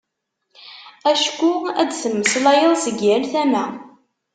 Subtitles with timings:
[1.11, 1.51] Acku
[1.81, 3.65] ad d-temmeslayeḍ seg yal tama.